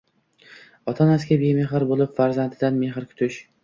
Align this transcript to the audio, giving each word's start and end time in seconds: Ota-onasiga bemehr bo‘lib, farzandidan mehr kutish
Ota-onasiga 0.93 1.39
bemehr 1.43 1.87
bo‘lib, 1.95 2.19
farzandidan 2.19 2.85
mehr 2.85 3.03
kutish 3.15 3.45